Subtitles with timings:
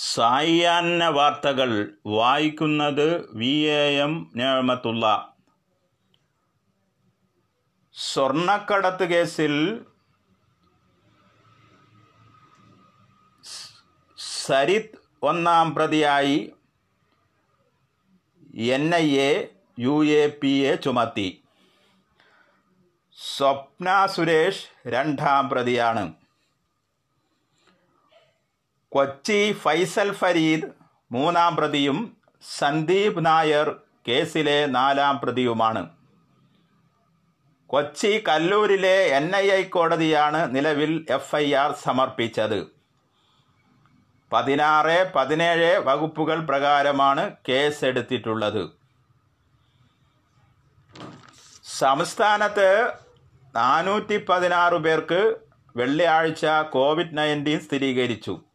[0.00, 1.70] സായാഹ്ന വാർത്തകൾ
[2.06, 5.34] വായിക്കുന്നത് വി എ എം ഞാമത്തുള്ള.
[7.94, 9.54] സ്വർണക്കടത്ത് കേസിൽ
[14.18, 16.52] സരിത് ഒന്നാം പ്രതിയായി
[18.76, 19.32] N I A
[19.78, 21.28] U A P A ചുമത്തി.
[23.18, 26.14] സ്വപ്ന സുരേഷ് രണ്ടാം പ്രതിയാണ്.
[28.92, 30.68] കൊച്ചി ഫൈസൽ ഫരീദ്
[31.12, 32.16] മൂന്നാം പ്രതിയും
[32.58, 33.76] സന്ദീപ് നായർ
[34.08, 35.88] കേസിലെ നാലാം പ്രതിയുമാണ്.
[37.66, 42.66] കൊച്ചി കല്ലൂരിലെ എൻ ഐ ഐ കോടതിയാണ് നിലവിൽ എഫ് ഐ ആർ സമർപ്പിച്ചത്.
[44.32, 48.70] പതിനാറ് പതിനേഴ് വകുപ്പുകൾ പ്രകാരമാണ് കേസ് എടുത്തിട്ടുള്ളത്
[51.64, 52.92] സംസ്ഥാനത്ത്
[53.56, 55.36] നാനൂറ്റി പതിനാറ് പേർക്ക്
[55.76, 58.47] വെള്ളിയാഴ്ച കോവിഡ് നയന്റീൻ സ്ഥിരീകരിച്ചു.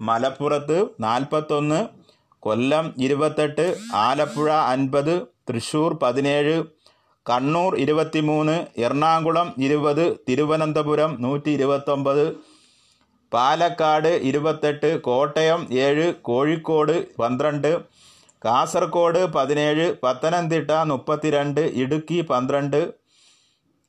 [0.00, 1.80] മലപ്പുറത്ത് നാൽപ്പത്തൊന്ന്
[2.42, 5.14] കൊല്ലം ഇരുപത്തെട്ട് ആലപ്പുഴ അൻപത്
[5.48, 6.56] തൃശ്ശൂർ പതിനേഴ്
[7.26, 12.24] കണ്ണൂർ ഇരുപത്തിമൂന്ന് എറണാകുളം ഇരുപത് തിരുവനന്തപുരം നൂറ്റി ഇരുപത്തൊമ്പത്
[13.32, 17.70] പാലക്കാട് ഇരുപത്തെട്ട് കോട്ടയം ഏഴ് കോഴിക്കോട് പന്ത്രണ്ട്
[18.44, 22.80] കാസർഗോഡ് പതിനേഴ് പത്തനംതിട്ട മുപ്പത്തിരണ്ട് ഇടുക്കി പന്ത്രണ്ട്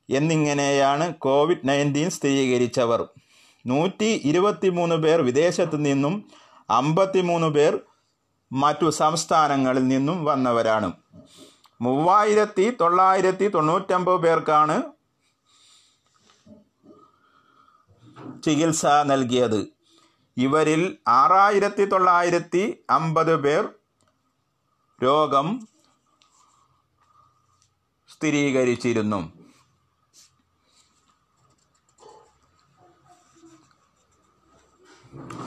[0.09, 3.01] എന്നിങ്ങനെയാണ് കോവിഡ് നയന്റീൻ സ്ഥിരീകരിച്ചവർ.
[3.71, 6.13] നൂറ്റി ഇരുപത്തിമൂന്ന് പേർ വിദേശത്തു നിന്നും
[6.69, 7.73] അമ്പത്തിമൂന്ന് പേർ
[8.51, 10.89] മറ്റു സംസ്ഥാനങ്ങളിൽ നിന്നും വന്നവരാണ്.
[11.81, 14.77] മൂവായിരത്തി തൊള്ളായിരത്തി തൊണ്ണൂറ്റമ്പത് പേർക്കാണ്
[18.45, 19.59] ചികിത്സ നൽകിയത്.
[20.37, 22.63] ഇവരിൽ ആറായിരത്തി തൊള്ളായിരത്തി
[22.97, 23.63] അമ്പത് പേർ
[25.03, 25.47] രോഗം
[28.13, 29.19] സ്ഥിരീകരിച്ചിരുന്നു.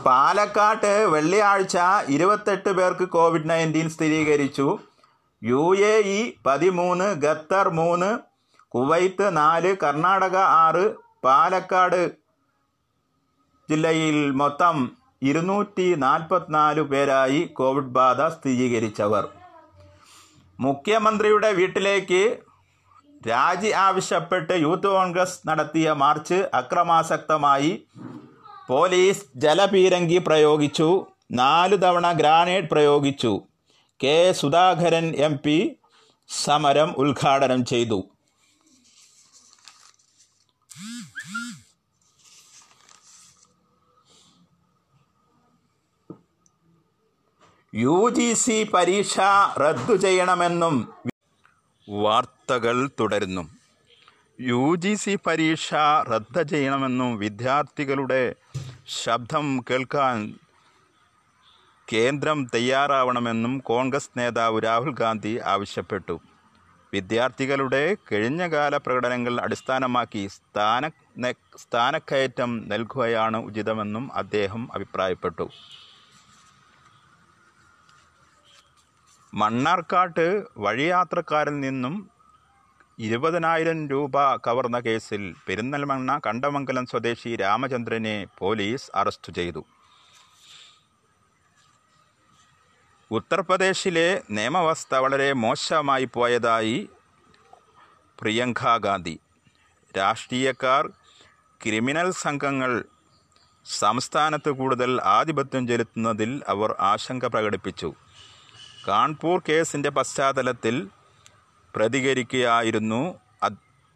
[0.06, 4.78] പാലക്കാട്ട് വെള്ളിയാഴ്ച ഇരുപത്തെട്ട് പേർക്ക് കോവിഡ് നയന്റീൻ സ്ഥിരീകരിച്ചു.
[5.44, 8.18] യു എ ഇ പതിമൂന്ന് ഖത്തർ മൂന്ന്
[8.68, 10.84] കുവൈത്ത് നാല് കർണാടക ആറ്
[11.24, 12.02] പാലക്കാട്
[13.70, 19.28] ജില്ലയിൽ മൊത്തം ഇരുന്നൂറ്റി നാൽപ്പത്തിനാല് പേരായി കോവിഡ് ബാധ സ്ഥിരീകരിച്ചവർ.
[20.60, 22.22] മുഖ്യമന്ത്രിയുടെ വീട്ടിലേക്ക്
[23.28, 27.72] രാജി ആവശ്യപ്പെട്ട് യൂത്ത് കോൺഗ്രസ് നടത്തിയ മാർച്ച് അക്രമാസക്തമായി.
[28.68, 33.42] പോലീസ് ജലപീരങ്കി പ്രയോഗിച്ചു നാലു തവണ ഗ്രാനേഡ് പ്രയോഗിച്ചു.
[34.04, 34.32] കെ.
[34.32, 35.38] സുധാകരൻ എം.
[35.44, 35.76] പി.
[36.28, 38.04] സമരം ഉദ്ഘാടനം ചെയ്തു.
[47.74, 49.20] യു ജി സി പരീക്ഷ
[49.58, 50.94] റദ്ദു ചെയ്യണമെന്നും
[51.88, 53.48] വാർത്തകൾ തുടരുന്നു.
[54.40, 55.74] യു ജി സി പരീക്ഷ
[56.14, 58.34] റദ്ദ് ചെയ്യണമെന്നും വിദ്യാർത്ഥികളുടെ
[58.86, 60.34] ശബ്ദം കേൾക്കാൻ
[61.92, 66.20] കേന്ദ്രം തയ്യാറാവണമെന്നും കോൺഗ്രസ് നേതാവ് രാഹുൽ ഗാന്ധി ആവശ്യപ്പെട്ടു.
[66.92, 70.88] വിദ്യാർത്ഥികളുടെ കഴിഞ്ഞകാല പ്രകടനങ്ങൾ അടിസ്ഥാനമാക്കി സ്ഥാന
[71.56, 75.50] സ്ഥാനക്കയറ്റം നൽകുകയാണ് ഉചിതമെന്നും അദ്ദേഹം അഭിപ്രായപ്പെട്ടു.
[79.34, 82.10] മണ്ണാർക്കാട്ട് വഴിയാത്രക്കാരിൽ നിന്നും
[82.98, 89.64] ഇരുപതിനായിരം രൂപ കവർന്ന കേസിൽ പെരിന്തൽമണ്ണ കണ്ടമംഗലം സ്വദേശി രാമചന്ദ്രനെ പോലീസ് അറസ്റ്റ് ചെയ്തു.
[93.10, 96.88] ഉത്തർപ്രദേശിലെ നിയമവസ്ഥ വളരെ മോശമായി പോയതായി
[98.20, 99.20] പ്രിയങ്ക ഗാന്ധി.
[99.98, 100.88] രാഷ്ട്രീയക്കാർ
[101.62, 102.84] ക്രിമിനൽ സംഘങ്ങൾ
[103.64, 107.94] സംസ്ഥാനത്ത് കൂടുതൽ ആധിപത്യം ചെലുത്തുന്നതിൽ അവർ ആശങ്ക പ്രകടിപ്പിച്ചു.
[108.88, 110.88] കാൺപൂർ കേസിന്റെ പശ്ചാത്തലത്തിൽ
[111.74, 113.14] പ്രതികരിക്കുകയായിരുന്നു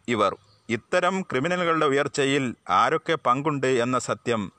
[0.07, 0.37] ഇവർ.
[0.69, 4.51] ഇത്തരം ക്രിമിനലുകളുടെ ഉയർച്ചയിൽ ആരൊക്കെ പങ്കുണ്ട് എന്ന സത്യം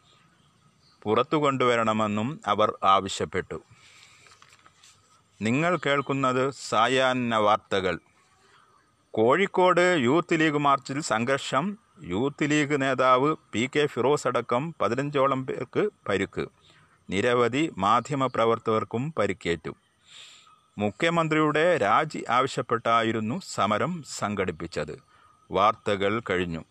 [1.03, 3.63] പുറത്തു കൊണ്ടുവരണമെന്നും അവർ ആവശ്യപ്പെട്ടു.
[5.43, 7.99] നിങ്ങൾ കേൾക്കുന്നത് സായാഹ്ന വാർത്തകൾ.
[9.11, 16.47] കോഴിക്കോട് യൂത്ത് ലീഗ് മാർച്ചിൽ സംഘർഷം യൂത്ത് ലീഗ് നേതാവ് പി കെ ഫിറോസ് അടക്കം പതിനഞ്ചോളം പേർക്ക് പരിക്ക്.
[17.11, 19.75] നിരവധി മാധ്യമപ്രവർത്തകർക്കും പരിക്കേറ്റു.
[20.79, 24.95] മുഖ്യമന്ത്രിയുടെ രാജി ആവശ്യപ്പെട്ടായിരുന്നു സമരം സംഘടിപ്പിച്ചത്.
[25.51, 26.63] വാർത്തകൾ കഴിഞ്ഞു.